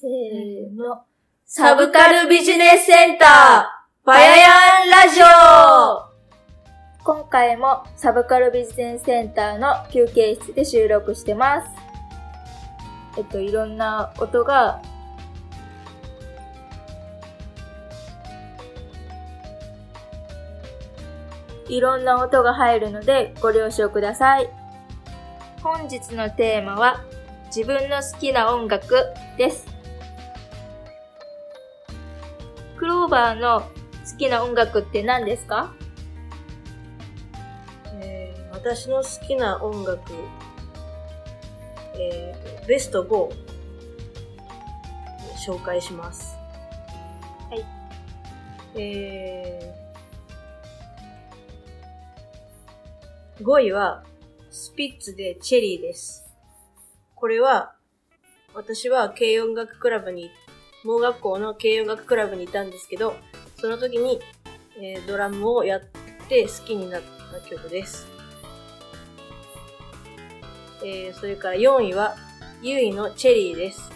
[0.00, 1.02] せーの。
[1.44, 4.48] サブカルビジネスセンター、パヤヤ
[4.86, 5.24] ンラジオ
[7.02, 11.68] 今回もサブカルビジネスセンターの休憩室で収録してます。
[13.16, 14.80] えっと、いろんな音が
[21.68, 24.48] いろんな音が入るのでご了承ください。
[25.60, 27.00] 本日のテーマは
[27.46, 28.94] 自分の好きな音楽
[29.36, 29.67] です。
[32.78, 33.68] クローバーの好
[34.16, 35.74] きな音楽って何ですか？
[38.00, 40.12] えー私の好きな音楽、
[41.94, 43.32] えーベスト5を
[45.46, 46.36] 紹介します。
[47.50, 47.64] はい。
[48.74, 54.04] えー、5位は、
[54.50, 56.26] スピッツでチェリーです。
[57.14, 57.74] これは、
[58.52, 60.30] 私は軽音楽クラブに、
[60.88, 63.14] 盲学校の軽音楽クラブにいたんですけど、
[63.60, 64.20] その時に、
[64.80, 65.80] えードラムをやっ
[66.28, 68.06] て好きになった曲です。
[70.82, 72.16] えー、それから4位は、
[72.62, 73.90] ゆいのチェリーです。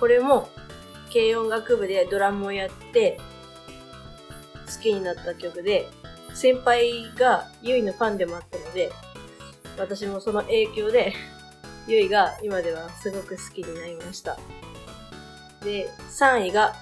[0.00, 0.48] これも、
[1.12, 3.20] 軽音楽部でドラムをやって、
[4.74, 5.86] 好きになった曲で、
[6.32, 8.90] 先輩がゆいのファンでもあったので、
[9.76, 11.12] 私もその影響で、
[11.86, 14.38] ゆいが今ではすごく好きになりました。
[15.62, 16.74] で、3位が、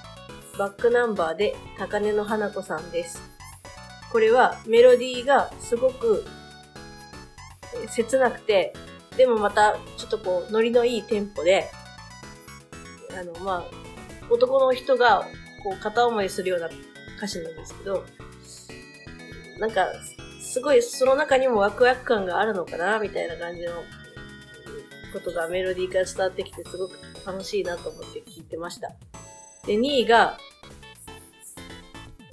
[0.59, 3.21] バックナンバーで高根の花子さんです。
[4.11, 6.25] これはメロディーがすごく
[7.91, 8.73] 切なくて、
[9.17, 11.69] でもまたちょっとこうノリのいいテンポで、
[13.19, 15.27] あの、まあ、男の人が
[15.63, 16.69] こう片思いするような
[17.17, 18.05] 歌詞なんですけど、
[19.59, 19.87] なんか、
[20.41, 23.73] すごいその中にもワクワク感があるのかな、みたいな感じの
[25.13, 28.93] ことがメロディーから伝わってきてすごく楽しいなと思って聞いてました。
[29.67, 30.39] で、2位が、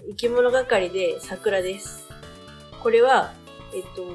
[0.08, 2.08] 生き物係で桜です。
[2.82, 3.34] これは、
[3.74, 4.06] えっと、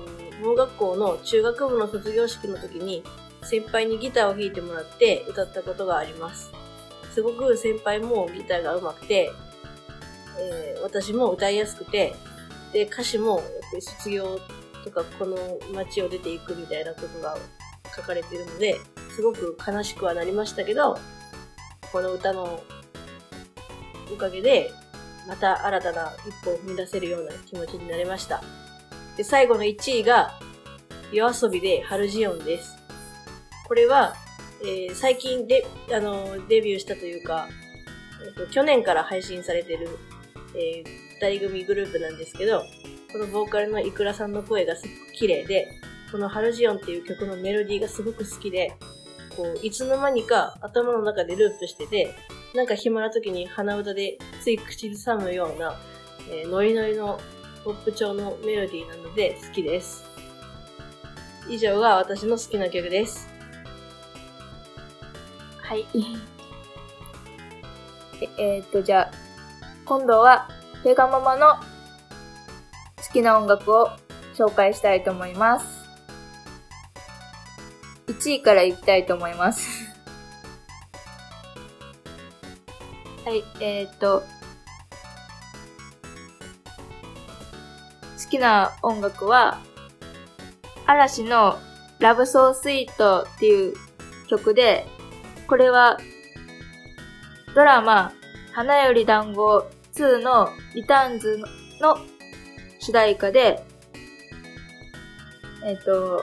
[0.43, 3.03] 盲学校の中学部の卒業式の時に
[3.43, 6.53] 先輩にギターを弾いてもらって歌ったことがあります。
[7.13, 9.31] すごく先輩もギターが上手くて、
[10.39, 12.15] えー私も歌いやすくて、
[12.73, 14.39] で、歌詞もやっぱり卒業
[14.85, 15.37] とかこの
[15.75, 17.37] 街を出ていくみたいなことが
[17.95, 18.77] 書かれているので、
[19.15, 20.97] すごく悲しくはなりましたけど、
[21.93, 22.63] この歌の
[24.13, 24.71] おかげで、
[25.27, 28.43] また新たな一歩を踏み出せるような気持ちになれました。
[29.17, 30.39] で、最後の1位が、
[31.13, 32.77] 夜遊びでハルジオンです。
[33.67, 34.15] これは、
[34.63, 37.49] えー最近で、あの、デビューしたというか、
[38.27, 39.89] えっと去年から配信されてる、
[40.55, 42.63] えー二人組グループなんですけど、
[43.13, 45.69] このボーカルのイクラさんの声がすごく綺麗で、
[46.13, 48.73] このハルジオンっていう曲のメロディーがすごく好きで、
[49.39, 52.13] こう、いつの間にか頭の中でループしてて、
[52.57, 55.79] なんか暇な時に鼻歌でつい口ずさむような、
[56.29, 57.21] えーノリノリの
[57.63, 60.05] ポップ調のメロディーなので好きです。
[61.49, 63.29] 以上が私の好きな曲です。
[65.63, 65.87] はい。
[68.21, 69.11] ええーっと、じゃあ、
[69.85, 70.49] 今度は、
[70.83, 73.89] ペガママの好きな音楽を
[74.35, 75.78] 紹介したいと思います。
[78.09, 79.69] 1位からいきたいと思います。
[83.25, 84.25] はい、えーっと、
[88.23, 89.59] 好きな音楽は、
[90.87, 91.59] 嵐の
[91.99, 93.75] ラブソースイートっていう
[94.29, 94.87] 曲で、
[95.47, 95.99] これは
[97.55, 98.13] ドラマ
[98.53, 101.43] 花より団子2のリターンズ
[101.81, 101.99] の
[102.79, 103.63] 主題歌で、
[105.65, 106.23] えっ、と、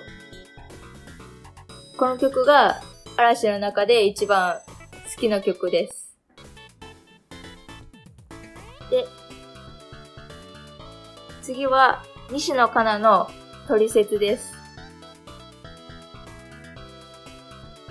[1.97, 2.81] この曲が
[3.15, 4.59] 嵐の中で一番
[5.15, 6.13] 好きな曲です。
[8.89, 9.05] で、
[11.41, 13.29] 次は西野カナの
[13.69, 14.53] トリセツです。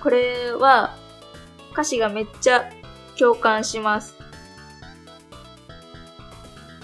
[0.03, 0.95] これは
[1.73, 2.71] 歌詞がめっちゃ
[3.19, 4.15] 共感します。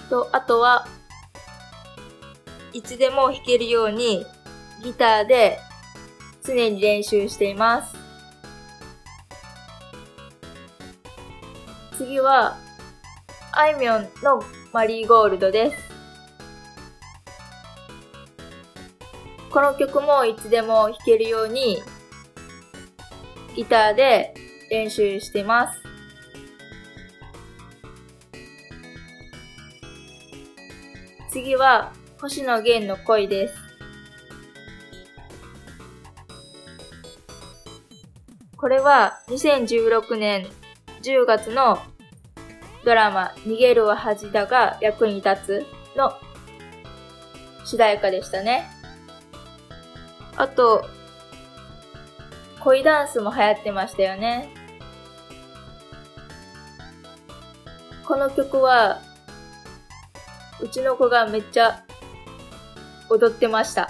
[0.09, 0.87] と、あとは、
[2.73, 4.25] いつでも弾けるように
[4.83, 5.59] ギターで
[6.43, 7.95] 常に練習しています。
[11.97, 12.57] 次は、
[13.51, 14.43] あいみょんの
[14.73, 15.91] マリーゴールドです。
[19.51, 21.83] この曲もいつでも弾けるように
[23.55, 24.33] ギターで
[24.69, 25.81] 練習しています。
[31.29, 33.60] 次は、星野源の恋です。
[38.61, 40.45] これは2016年
[41.01, 41.79] 10月の
[42.85, 45.65] ドラマ逃げるは恥だが役に立
[45.95, 46.13] つの
[47.65, 48.69] 主題歌でしたね。
[50.37, 50.85] あと、
[52.63, 54.53] 恋ダンスも流行ってましたよね。
[58.05, 59.01] この曲は、
[60.59, 61.83] うちの子がめっちゃ
[63.09, 63.89] 踊ってました。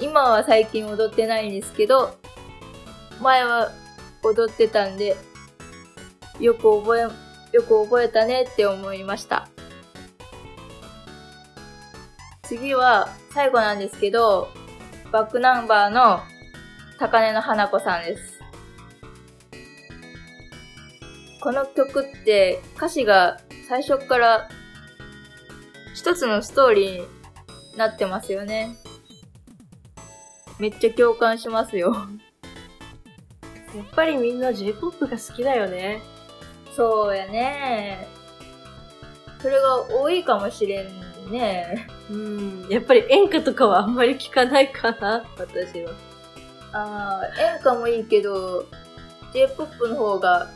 [0.00, 2.16] 今は最近踊ってないんですけど、
[3.20, 3.70] 前は
[4.22, 5.16] 踊ってたんで、
[6.38, 7.02] よく覚え、
[7.52, 9.48] よく覚えたねって思いました。
[12.42, 14.48] 次は最後なんですけど、
[15.12, 16.20] バックナンバーの
[16.98, 18.40] 高根の花子さんです。
[21.40, 23.38] この曲って歌詞が
[23.68, 24.48] 最初から
[25.94, 27.06] 一つのストーリーに
[27.76, 28.76] なってますよね。
[30.60, 31.96] めっちゃ共感しますよ。
[33.74, 36.02] やっぱりみんな J-POP が好きだよね。
[36.76, 38.08] そうやね。
[39.40, 41.86] それが多いかもしれんね。
[42.10, 42.66] うん。
[42.68, 45.92] やっぱり演歌とかはあんまり聞かないかな、私は。
[46.72, 48.66] ああ、演歌もいいけど、
[49.32, 50.50] J-POP の方が、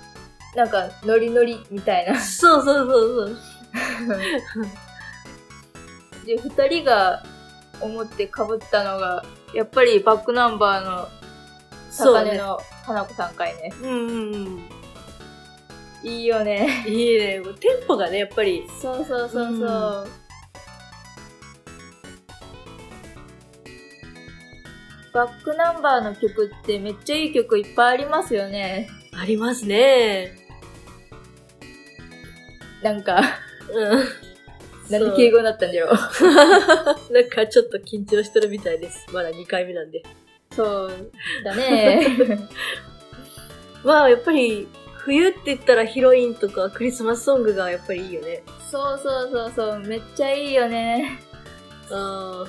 [0.54, 2.20] なんか、ノリノリみたいな。
[2.20, 4.66] そうそうそうそう。
[6.26, 7.22] で、二人が
[7.80, 9.24] 思って被ったのが、
[9.54, 11.08] やっぱりバックナンバーの。
[11.96, 13.72] 高根の花子さんかいね。
[13.82, 14.68] うんうんうん。
[16.02, 16.84] いいよね。
[16.88, 17.40] いいね。
[17.60, 18.68] テンポがね、やっぱり。
[18.80, 20.08] そうそうそうそう。
[25.14, 28.88] バックナンバーの曲ってめっちゃいい曲いっぱいありますよね。
[29.12, 30.36] ありますね。
[32.82, 33.22] なんか、
[33.72, 34.04] うん。
[34.90, 37.12] なんで敬語になったんだろう。
[37.12, 39.06] なんかちょっと緊張してるみたいです。
[39.12, 40.02] まだ2回目なんで。
[40.54, 41.10] そう
[41.44, 42.06] だね。
[43.82, 48.42] まあ、やっぱり、冬って言ったらヒロインとかクリスマスソングがやっぱりいいよね。
[48.70, 51.20] そうそうそうそう、めっちゃいいよね。
[51.90, 52.46] あ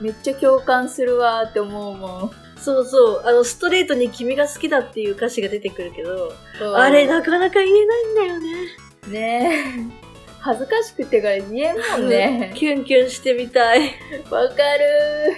[0.00, 2.20] めっちゃ共感するわーって思うもん。
[2.28, 3.22] ーそうそう。
[3.26, 6.32] あの、ストレートに君が好きだっていう歌詞が出てくるけど、
[6.74, 8.87] あれなかなか言えないんだよね。
[9.06, 10.08] ねえ。
[10.40, 12.52] 恥ずかしくてから言えんもんね。
[12.56, 13.94] キュンキュンしてみたい。
[14.30, 15.36] わかる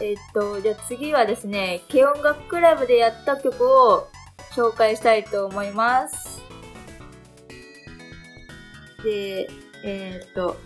[0.00, 4.08] えっと、じゃあ次はですね、軽音楽クラブでやった曲を
[4.52, 6.42] 紹介したいと思います。
[9.02, 9.48] で、
[9.84, 10.56] えっと、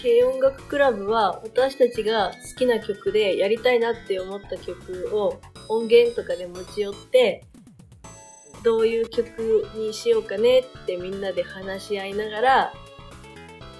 [0.00, 7.44] 軽音楽クラブは私たちが好きな曲でやりたいなって思った曲を音源とかで持ち寄って
[8.62, 12.72] どういう曲にしようかねってみんなで話し合いながら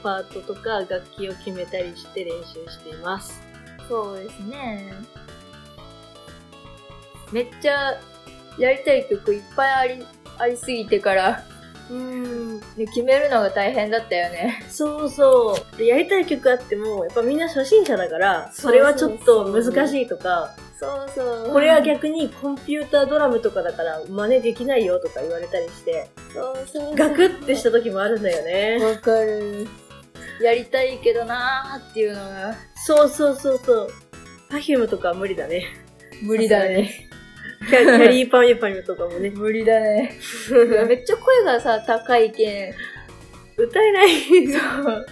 [0.02, 3.42] パートとか楽器を決めたりして練習しています。
[3.88, 4.92] そうですね。
[7.32, 7.98] めっちゃ
[8.58, 10.06] やりたい曲いっぱいあり、
[10.38, 11.44] ありすぎてから、
[11.90, 12.60] うん。
[12.60, 14.64] ね、決めるのが大変だったよね。
[14.68, 15.76] そうそう。
[15.76, 21.52] でやりたい曲あってもやっぱみんな初心者だからそれはちょっと難しいとかそうそう。
[21.52, 26.94] これは逆にコンピュータードラムとかだから真似できないよとか言われたりしてそうそう。
[26.94, 28.84] ガクってした時もあるんだよね。
[28.84, 29.67] わかる。
[30.43, 32.54] やりたいけどなーっていうのが
[32.85, 33.88] そうそうそうそう。
[34.50, 35.64] パフュームとかは無理だね。
[36.23, 37.09] 無理だね。
[37.68, 39.30] キャキャリーパミュパミュとかもね。
[39.30, 40.12] 無理だね。
[40.87, 42.75] めっちゃ声がさ、高いけん。
[43.56, 45.06] 歌えないそう。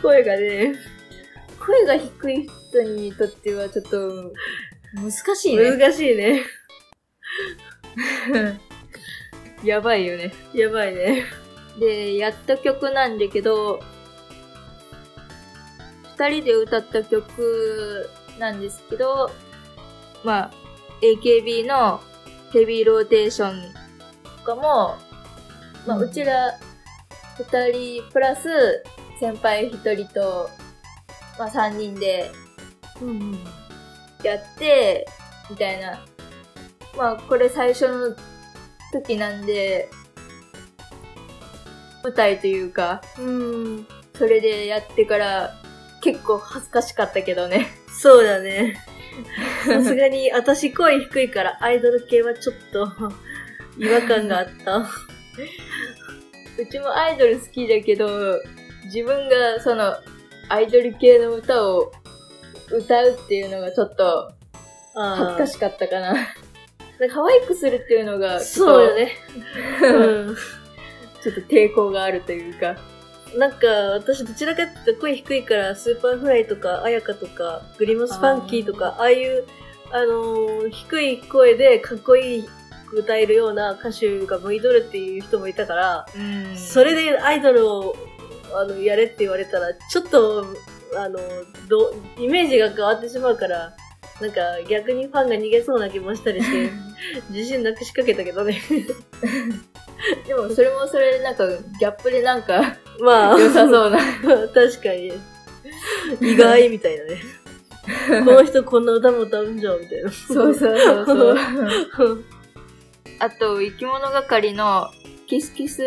[0.00, 0.74] 声がね、
[1.58, 4.32] 声が低い人にとってはちょっと
[4.94, 5.76] 難しいね。
[5.76, 6.42] 難しいね。
[9.64, 10.32] やばいよね。
[10.54, 11.24] やばいね。
[11.78, 13.80] で、やった曲なんだけど、
[16.16, 19.30] 二人で歌った曲なんですけど、
[20.24, 20.50] まあ、
[21.00, 22.00] AKB の
[22.52, 23.72] ヘビーローテーション
[24.24, 24.96] とかも、
[25.86, 26.58] まあ、うんうちら
[27.38, 28.82] 二人プラス
[29.20, 30.50] 先輩一人と、
[31.38, 32.32] まあ、三人で
[33.00, 33.38] うん。
[34.22, 35.06] やって、
[35.50, 36.04] みたいな。
[36.96, 38.16] まあ、これ最初の
[38.92, 39.88] 時なんで、
[42.02, 43.86] 舞台というか、うん。
[44.14, 45.54] それでやってから
[46.00, 47.68] 結構恥ずかしかったけどね。
[48.00, 48.76] そうだね。
[49.66, 52.88] さすがに、私声低いからアイドル系はちょっと
[53.78, 54.78] 違和感があった。
[56.60, 58.40] うちもアイドル好きだけど、
[58.84, 59.96] 自分がその
[60.48, 61.92] アイドル系の歌を
[62.70, 64.32] 歌うっていうのがちょっと
[64.94, 66.14] 恥ずかしかったかな。
[67.12, 69.12] 可愛くするっていうのがそうよね。
[69.82, 70.36] うん。
[71.22, 72.76] ち ちょっと抵抗があるというか。
[73.36, 79.44] なんか、私どちらかって声低いから、 Superfly とか、あやかとか、 GLIM SPANKY とか、ああいう、
[79.90, 82.48] あのー低い声でかっこいい
[82.92, 87.96] 歌えるような歌手が向いとるっていう人もいたから、うんそれでアイドルを、
[88.54, 90.46] あの、やれって言われたら、ちょっと、
[90.96, 91.18] あの、
[91.68, 93.74] ど、イメージが変わってしまうから、
[94.20, 96.70] なんか逆にファンが逃げそうな気もしたりして、
[97.30, 98.60] 自信なくしかけたけどね。
[100.26, 103.98] でもそれもそれなんかギャップでなんかまあ、良さそうな。
[104.52, 105.12] 確かに。
[106.20, 107.20] 意外みたいなね。
[108.24, 110.10] この人こんな歌も歌うんじゃんみたいな。
[110.10, 112.24] そうそうそうそう。
[113.20, 114.90] あと、生き物係の
[115.26, 115.82] キスキス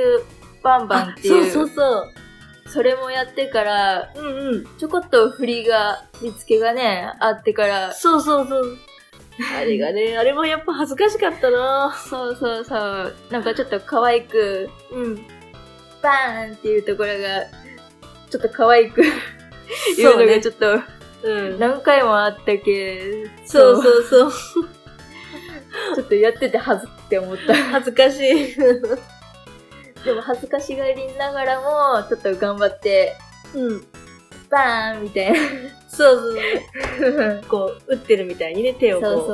[0.63, 2.13] バンバンっていう、そうそうそう。
[2.71, 4.65] それもやってから、うんうん。
[4.77, 8.77] ちょこっと振りが、振り付けがね、あってから、そうそうそう。
[9.57, 15.15] あれがね、あれもやっぱ恥ずかしかったなそうそうそう、なんかちょっと可愛く、うん。
[16.01, 17.45] バーンっていうところが、
[18.29, 19.01] ちょっと可愛く
[19.97, 20.79] 言うのがちょっと
[21.23, 21.59] うん。
[21.59, 24.31] 何回もあったけ、そうそうそう。
[25.95, 27.53] ちょっとやってて恥ずって思った。
[27.53, 28.55] 恥ずかしい。
[30.03, 33.15] でも恥ずかしがりながらも、ちょっと頑張って、
[33.53, 33.85] うん。
[34.49, 35.39] バーンみたいな。
[35.87, 36.35] そう
[36.99, 37.43] そう。
[37.47, 39.11] こう、打ってるみたいにね、手をこう。
[39.11, 39.25] そう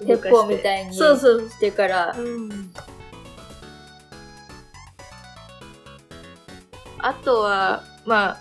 [0.00, 0.06] そう。
[0.06, 1.48] 動鉄砲みたいにそうそう。
[1.48, 2.72] してから、うん。
[6.98, 8.38] あとは、ま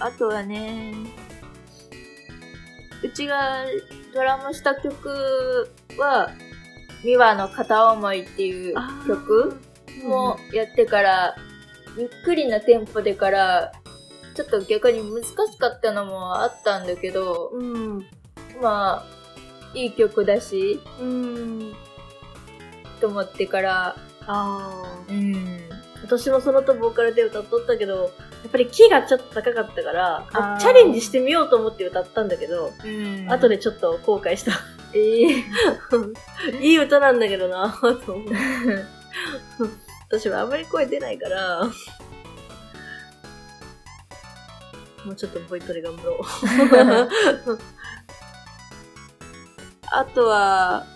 [0.00, 0.94] あ、あとはね、
[3.02, 3.64] うちが
[4.14, 6.30] ドラムした曲は、
[7.04, 8.74] ミワの片思いっていう
[9.06, 9.60] 曲
[10.04, 11.36] もやってから、
[11.96, 13.72] ゆっくりなテンポでから、
[14.34, 18.06] ちょっと逆に難しかったのもあったんだけど、うん。
[18.62, 19.06] まあ、
[19.74, 21.74] いい曲だし、うん。
[23.00, 25.04] と思ってから、ああ。
[25.08, 25.68] うん。
[26.02, 28.08] 私もそのとボーカルで歌っとったけど、や
[28.46, 33.26] っぱりキーがちょっと高かったからチャレンジしてみようと思って歌ったんだけど、うん。
[33.30, 34.52] 後でちょっと後悔した。
[34.94, 35.44] ええ
[36.62, 38.28] いい歌なんだけどなぁと思う。
[40.08, 41.64] 私はあんまり声出ないから、
[45.04, 46.18] もうちょっとボイトレ頑張ろう。
[49.92, 50.86] あとは、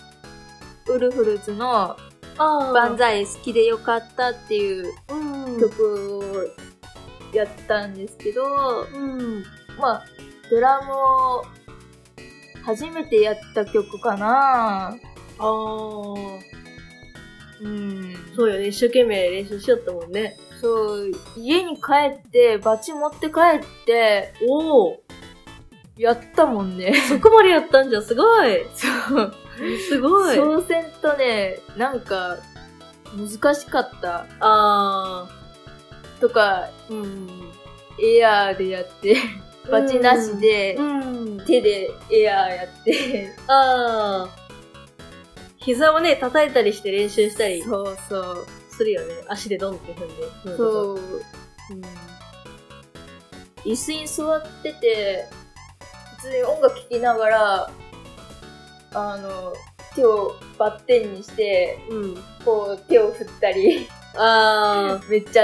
[0.89, 1.97] ウルフルズの
[2.39, 5.61] あ万歳好きでよかったっていううん。
[5.61, 6.25] 曲を
[7.35, 8.45] やったんですけど、
[8.93, 9.45] うん。
[9.79, 10.05] まあ、
[10.51, 11.45] ドラムを
[12.65, 14.95] 初めてやった曲かなあ
[15.39, 15.45] あ。
[17.63, 18.17] うん。
[18.35, 20.37] そうよね、一生懸命練習しよったもんね。
[20.61, 21.83] そう、家に帰
[22.15, 25.03] って、バチ持って帰って、おお、
[25.97, 26.95] やったもんね。
[27.09, 28.67] そこまでやったんじゃ、すごい。
[28.75, 28.89] そ
[29.23, 29.35] う。
[29.89, 30.37] すごい。
[30.37, 32.39] 挑戦とね、なんか、
[33.17, 34.27] 難しかった。
[34.41, 35.29] あ
[36.21, 36.95] とか、ー。
[36.95, 37.53] うん。
[38.01, 39.17] エアーでやって、
[39.71, 41.45] バチなしでう、ん。
[41.47, 44.42] 手でエアーやって、あー。
[45.65, 48.47] 膝をね、叩いたりして練習したりそうそう。
[48.71, 49.15] するよね。
[49.29, 50.53] 足でドンって踏んで。
[50.53, 50.57] う。
[50.57, 50.95] そう。
[50.95, 51.83] うん。
[53.65, 55.27] 椅子に座ってて、
[56.17, 57.71] 普通に音楽聴きながら、
[58.95, 59.53] あの、
[59.95, 62.15] 手をバッテンにして、うん。
[62.45, 65.43] こう手を振ったり、あめっちゃ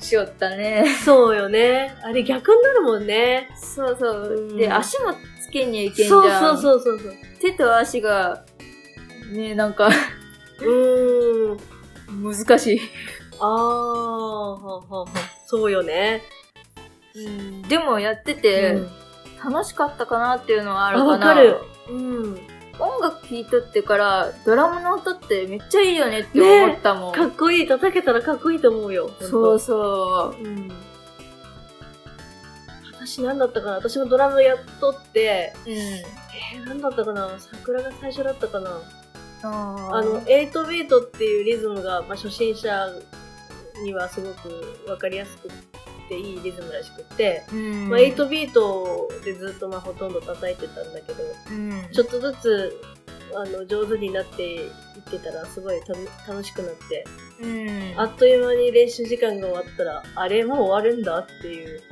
[0.00, 0.84] しよったね。
[0.86, 1.04] ー。
[1.04, 1.94] そうよね。
[2.02, 3.50] あれ逆になるもんね。
[3.56, 4.48] そうそう。
[4.50, 6.08] うんで、足もつけにゃいけんじゃ。
[6.08, 7.14] そうんそうそうそうそう。
[7.40, 8.44] 手と足が、
[9.30, 11.58] ね、なんか、うーん。
[12.22, 12.80] 難しい。
[13.38, 13.46] あー。
[13.46, 15.06] ははは
[15.46, 16.22] そうよね。
[17.14, 18.90] うん、でもやってて、うん
[19.44, 21.12] 楽しかったかなっていうのはあるあ、かな。
[21.12, 21.58] わかる。
[21.90, 22.40] うん。
[22.80, 27.12] 音楽聴いとってから、ドラムの音ってめっちゃいいよねって思ったもん。
[27.12, 27.68] かっこいい。
[27.68, 29.10] 叩けたらかっこいいと思うよ。
[29.20, 30.70] そうそうん。
[32.92, 35.70] 私何だったかな私もドラムやっとって、う。
[35.70, 35.76] うん。
[35.76, 38.70] えー、何だったかな桜が最初だったかな
[39.42, 42.86] ああの、8ビートっていうリズムが、まあ、初心者
[43.84, 45.48] にはすごくわかりやすく
[46.08, 52.80] ていいリズムらしくって、うん、まあ、8ビートでずっとまあほとんど叩いてたんだけど、うん、ちょっとずつ、
[53.34, 54.70] あの、上手になっていっ
[55.10, 55.92] てたら、すごいた
[56.26, 57.04] 楽しくなって、
[57.42, 58.00] うん。
[58.00, 61.82] あっという間に練習時間が終わったら、あれもう終わるんだっていう。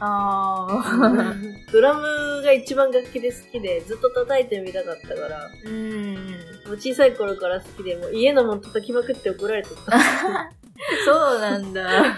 [0.00, 6.53] あー ドラムが一番楽器で好きで、ずっと叩いてみたかったから、うん。
[6.66, 9.98] もう小さい頃から好きで、もう家のもん叩きまくって怒られてた。
[11.04, 12.16] そうなんだ。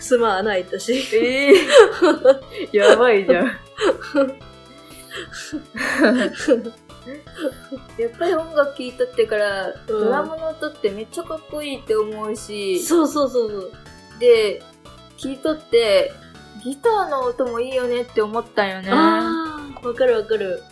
[0.00, 0.92] すま穴開いたし。
[1.14, 1.56] ええ
[2.72, 3.46] やばいじゃん。
[7.98, 13.72] やっぱり音楽聴いとってから、うんドラムの音ってめっちゃかっこいいって思うし、そうそうそうそう。
[14.18, 14.62] で、
[15.16, 16.12] 聴いとって、
[16.64, 18.90] ギターの音もいいよねって思ったよね。
[18.90, 20.62] ああ、わかるわかる。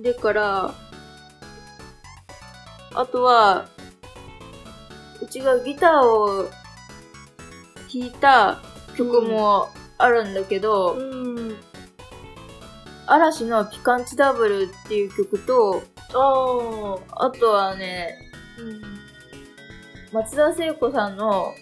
[0.00, 0.74] だから、
[2.94, 3.68] あとは、
[5.20, 6.44] うちがギターを
[7.92, 8.60] 弾いた
[8.96, 11.56] 曲もあるんだけど、うん。
[13.06, 15.82] 嵐のピカンチダブルっていう曲と、
[16.14, 17.26] ああ。
[17.26, 18.30] あとはね、
[20.12, 21.54] 松田聖子さんの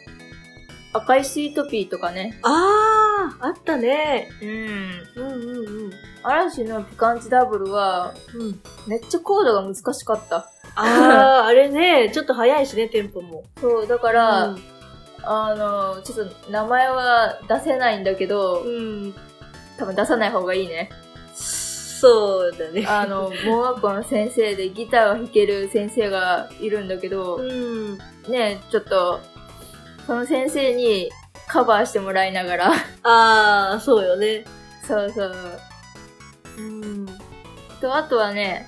[0.93, 2.39] 赤いスイートピーとかね。
[2.43, 4.29] ああ、あったね。
[4.43, 4.49] うん。
[4.49, 5.91] うんうんうん。
[6.27, 10.51] 嵐のピカンチダブルは、うん、めっちゃコードが難しかった。
[10.75, 13.45] ああ、 あれね、ちょっと早いしね、テンポも。
[13.61, 14.63] そう、だから、うん
[15.29, 19.15] あの、ちょっと名前は出せないんだけど、うん。
[19.77, 20.89] 多分出さない方がいいね。
[21.35, 22.87] そうだね。
[22.87, 27.99] あの、盲学校の先生でギターを弾ける先生がいるんだけど、うん。
[28.29, 29.21] ね、ちょっと、
[30.07, 31.11] その先生に
[31.49, 34.45] カバーしてもらいながら、ああ、そうよね。
[34.87, 35.35] そうそう。
[37.87, 37.93] うん。
[37.93, 38.67] と、あとはね、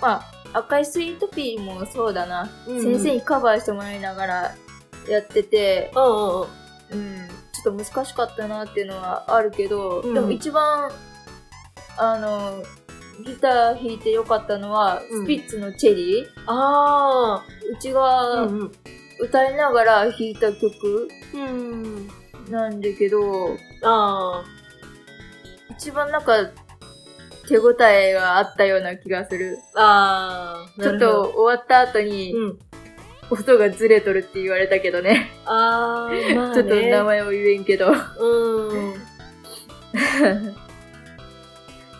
[0.00, 0.22] ま
[0.54, 2.50] あ、赤いスイートピーもそうだな。
[2.66, 4.54] うん先生にカバーしてもらいながら
[5.08, 6.48] やってて、うんうんうん。
[6.90, 10.90] うん、ちょっと難しかったなっていうのはあるけど、うんでも一番、
[11.98, 12.62] あの、
[13.24, 16.26] ギター弾いてよかったのは、うんスピッツのチェリー。
[16.46, 17.94] あうちあ。
[17.94, 18.72] がうんうん。
[19.20, 22.08] 歌いながら弾いた曲うん。
[22.50, 24.44] なんだけど、あ
[25.70, 26.50] 一番なんか
[27.48, 29.58] 手応えがあったような気がする。
[29.74, 30.66] あ。
[30.66, 30.82] ああ。
[30.82, 32.58] ちょっと終わった後にうん。
[33.30, 35.30] 音がずれとるって言われたけどね。
[35.44, 36.54] ああ、まあね。
[36.54, 37.88] ちょっと名前を言えんけど。
[37.90, 38.94] うん。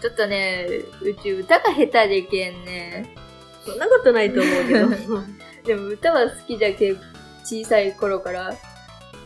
[0.00, 0.66] ちょっとね、
[1.02, 3.14] うち歌が下手でけんね。
[3.64, 4.88] そんなことないと思うけど。
[5.66, 6.98] でも歌は好きじゃけん、
[7.44, 8.54] 小さい頃から。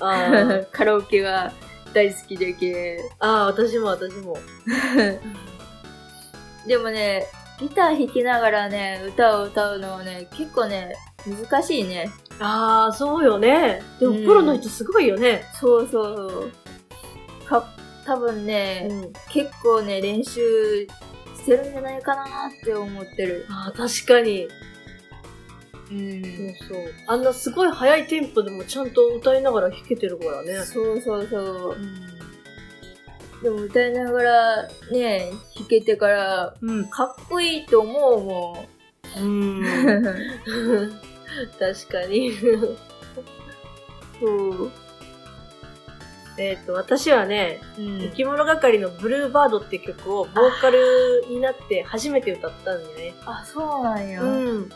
[0.00, 1.52] あ カラオケは
[1.92, 2.98] 大好きじゃけ。
[3.20, 4.36] ああ、私も私も。
[6.66, 7.26] でもね、
[7.58, 10.94] ギター弾きながらね、歌を歌うのはね、結構ね、
[11.26, 12.10] 難しいね。
[12.40, 13.82] ああ、そうよね。
[14.00, 15.44] でも、うんプロの人すごいよね。
[15.60, 16.52] そうそうそう。
[17.48, 17.68] か、
[18.04, 19.12] 多分ね、ん。
[19.30, 20.86] 結構ね、練習
[21.36, 23.46] してるんじゃないかなって思ってる。
[23.48, 24.48] ああ、確かに。
[25.90, 26.22] うん
[26.58, 26.92] そうそう。
[27.06, 30.64] あんなすごい速いテンポでもちゃんと歌いながら弾けてるからね。
[30.64, 31.76] そうそうそう。
[31.76, 32.11] ん。
[33.42, 36.88] でも歌いながらね、弾けてから、うん。
[36.88, 38.68] かっこいいと思うも
[39.18, 39.60] うん。
[39.60, 39.64] ん。
[41.58, 42.32] 確かに。
[44.20, 44.70] そう。
[46.38, 53.14] えっと、私はね、うん生き物係のブルーバードって曲をボーカルになって初めて歌ったんだよね。
[53.26, 54.22] あ、そうなんや。
[54.22, 54.72] うん。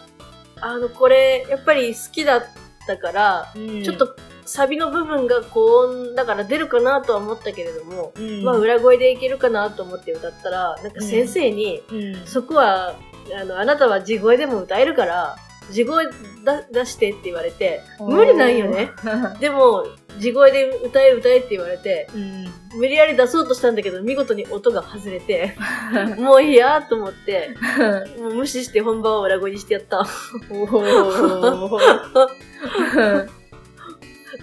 [0.60, 2.44] あの、これ、やっぱり好きだっ
[2.86, 12.96] たから、うんちょっ、とサビの部分が高音だから出るかなとは思ったけれども、うん、まあ裏声でいけるかなと思って歌ったら、なんか先生に、うん、そこは、
[13.38, 15.36] あの、あなたは地声でも歌えるから、
[15.70, 16.06] 地声
[16.44, 18.90] だ出してって言われて、無理なんよね。
[19.40, 19.84] でも、
[20.18, 22.46] 地声で歌え歌えって言われて、うん。
[22.78, 25.56] 無理やり出そうとしたんだけど、見事に音が外れて、
[26.18, 27.50] もういいやと思って、
[28.20, 30.06] もう無視して本番は裏声にしてやった。
[30.50, 33.28] おー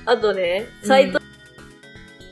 [0.05, 1.23] あとね、斎藤、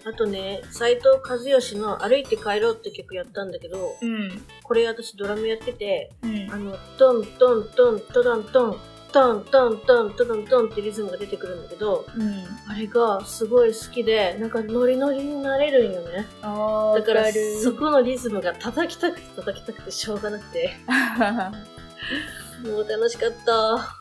[0.06, 4.46] あとね、斎藤和義の歩いて帰ろうって曲やったんだけど、うん。
[4.64, 8.80] これ私ドラムやってて、うんあの、トントントントドントン、
[9.12, 12.44] トントントントドントンってリズムが出てくるんだけど、うん。
[12.68, 16.26] あれがすごい好きで、なんかノリノリになれるんよね。
[16.42, 17.26] だから
[17.62, 20.74] そこのリズムが叩きたくて叩きたくてしょうがなくて、
[22.68, 23.98] もう楽しかった。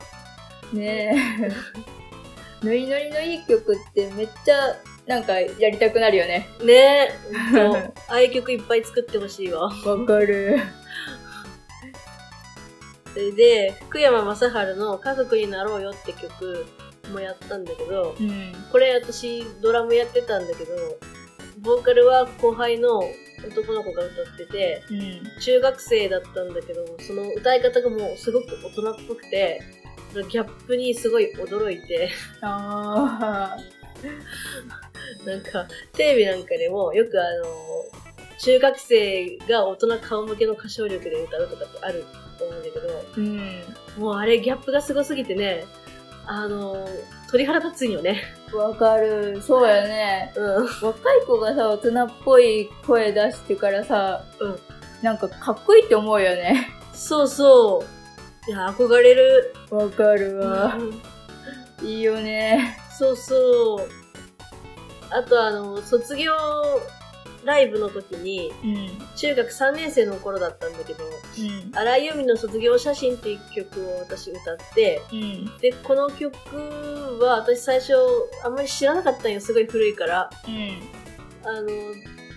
[0.73, 1.51] ねえ。
[2.63, 6.49] ノリノリのいい曲ってめっちゃなんかやりたくなるよね。
[6.63, 7.11] ねえ、
[8.09, 9.69] ああいう曲いっぱい作ってほしいわ。
[9.69, 10.59] わかる。
[13.13, 16.65] それで、福山雅治の家族になろうよって曲
[17.13, 18.53] もやったんだけど、うん。
[18.71, 20.75] これ私ドラムやってたんだけど、
[21.59, 22.99] ボーカルは後輩の
[23.45, 25.41] 男の子が歌ってて、うん。
[25.41, 29.61] 中学生だったんだけど、その歌い方がもうすごく大人っぽくて、
[30.29, 33.57] ギャップにすごい驚いて、あ
[35.25, 37.45] なんか、テレビなんかでもよくあの、
[38.39, 42.05] 中学生が大人顔向けの歌唱力で歌うとかってある
[42.39, 43.67] と思うんだけど、ー。
[43.97, 44.03] うん。
[44.03, 45.67] もうあれギャップがすごすぎてね、
[46.27, 46.89] あの、
[47.31, 48.23] 鳥肌立つんよね。
[48.53, 49.41] わかる。
[49.43, 50.33] そうやね。
[50.37, 50.65] うん。
[50.83, 54.59] 若い子がさ、大人っぽい声出してからさ、うん
[55.03, 56.69] なんかかっこいいって思うよね。
[56.93, 58.00] そうそう。
[58.49, 59.55] いや、憧れる。
[59.71, 60.79] わかるわ。
[61.83, 62.79] いいよね。
[62.99, 63.89] そうそう。
[65.11, 66.33] あとあの、卒業
[67.45, 69.17] ライブの時に、うん。
[69.17, 71.77] 中学3年生の頃だったんだけど、うん。
[71.77, 75.59] 荒井由実の卒業写真っていう曲を私歌って、うん。
[75.59, 76.35] で、この曲
[77.21, 77.95] は私最初
[78.45, 79.41] あんまり知らなかったんよ。
[79.41, 80.31] すごい古いから。
[80.47, 80.81] うん。
[81.45, 81.69] あの、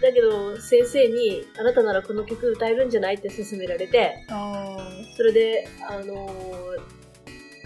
[0.04, 4.78] だけど先生に、あなたならこの曲歌えるんじゃないって勧められて、あ
[5.18, 6.30] それで、あの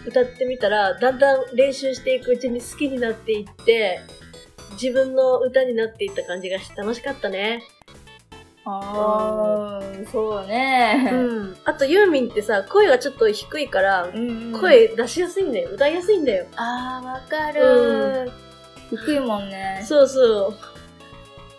[0.06, 4.00] 歌ってみたら、だんだん練習していくうちに好きになっていって、
[4.82, 7.63] 自分の歌になっていった感じがして楽しかったね。
[8.69, 11.10] あー、そうね。
[11.12, 11.58] うん。
[11.63, 14.62] あとユーミンってさ、声がちょっと低いから、うんうん。
[14.62, 15.69] 声出しやすいんだよ。
[15.71, 16.45] 歌いやすいんだよ。
[16.56, 18.30] あー、わかる。
[18.91, 19.84] 低いもんね。
[19.88, 20.77] そうそう。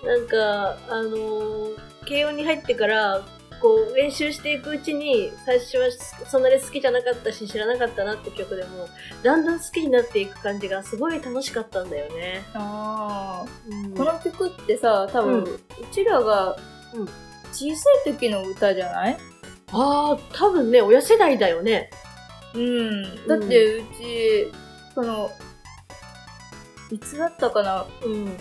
[0.04, 3.22] なんか、あのー、慶応に入ってから、
[3.60, 5.88] こう、練習していくうちに、最初は
[6.28, 8.88] そんなに好きじゃなかったし、知らなかったなって曲でも、
[9.24, 12.44] だんだん好きになっていく感じがすごい楽しかったんだよね。
[12.54, 13.96] あうんー。
[13.96, 16.56] この曲ってさ、多分、ううんちらが
[16.94, 17.08] うん
[17.52, 19.18] 小さい時の歌じゃない？
[19.72, 21.90] ああ、多分ね、親世代だよね。
[22.54, 23.26] うん。
[23.26, 24.52] だって、うち、
[24.94, 25.30] その、
[26.92, 27.86] いつだったかな？
[28.04, 28.36] うん。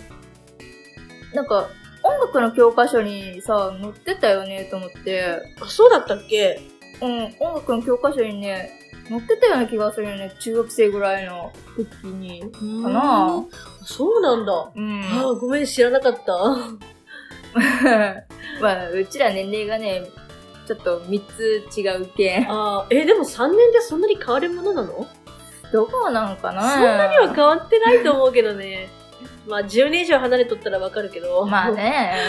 [1.34, 1.70] なんか、
[2.04, 6.62] 音楽の教科書にさ、載ってたよねと思って、あ、そうだったっけ？
[7.02, 8.72] うん、音楽の教科書にね、
[9.10, 10.34] 載ってたような気がするよね。
[10.40, 12.42] 中学生ぐらいの時に。
[12.42, 13.44] かかな
[13.84, 14.72] そうなんだ。
[14.76, 15.02] うん。
[15.04, 16.34] ああ、ごめん、知らなかった。
[18.62, 20.04] まあ、うちら年齢がね、
[20.68, 21.22] ちょっと3
[21.70, 22.52] つ違うけん。
[22.52, 25.08] ああ、え、でも3年でそんなに変わるものなの？
[25.72, 28.90] どこなんかなそんなには変わってないと思うけどね。
[29.48, 31.46] まあ、10年以上離れとったらわかるけど。
[31.46, 31.72] まあ。
[31.72, 32.14] ね。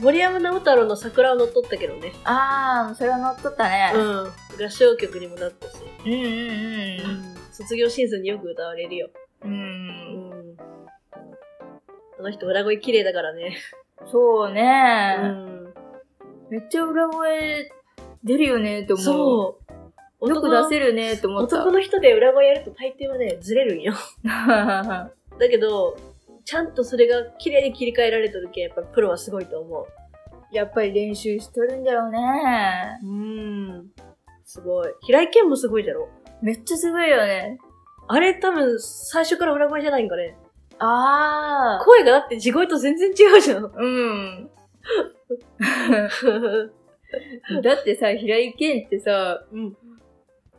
[0.00, 2.12] 森山直太朗の桜を乗っとったけどね。
[2.24, 3.92] ああ、それは乗っとったね。
[3.94, 4.24] うん。
[4.64, 5.76] 合唱曲にもなったし。
[6.04, 9.08] うんうん卒業シーズンによく歌われるよ。
[9.42, 9.50] うん。
[9.50, 9.54] う。
[9.54, 10.56] うんん。
[12.20, 13.56] あの人裏声綺麗だからね。
[14.06, 15.74] そううね、ん。
[16.50, 17.68] めっちゃ裏声
[18.22, 19.04] 出るよねって思う。
[19.04, 19.67] そう。
[20.20, 21.56] よく出せるねって思った。
[21.58, 23.94] 男の人で裏声やると大抵はね、ずれるんよ。
[24.24, 25.12] だ
[25.48, 25.96] けど、
[26.44, 29.86] ちゃんとそれが綺麗に切り替えられとるけん、やっぱプロはすごいと思う。
[30.50, 32.98] やっぱり練習しとるんだろうね。
[33.04, 33.86] うん。
[34.44, 34.92] すごい。
[35.02, 36.08] 平井堅もすごいじゃろ？
[36.40, 37.58] めっちゃすごいよね。
[38.08, 40.36] あれ多分最初から裏声じゃないんかね？
[40.78, 41.84] ああ。
[41.84, 43.64] 声がだって地声と全然違うじゃん。
[43.64, 44.50] うん。
[47.62, 49.76] だってさ、平井堅ってさ、うん。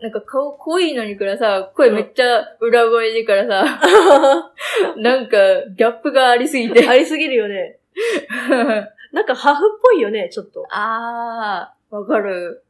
[0.02, 4.54] なんか顔濃いのにからさ、声めっちゃ裏声でからさ、
[4.98, 5.38] なんか
[5.76, 6.88] ギャップがありすぎて。
[6.88, 7.80] ありすぎるよね。
[9.12, 10.66] なんかハーフっぽいよね、ちょっと。
[10.70, 12.64] あー、わかる。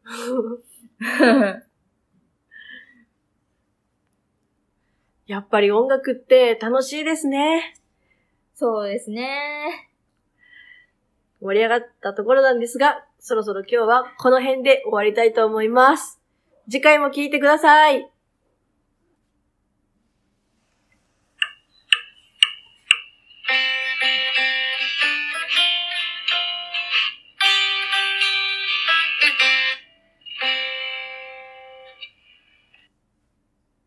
[5.27, 7.75] やっぱり音楽って楽しいですね。
[8.55, 9.89] そうですね。
[11.41, 16.18] 盛り上がったところなんですが、そろそろ今日はこの辺で終わりたいと思います。
[16.69, 18.18] 次回も聞いてください。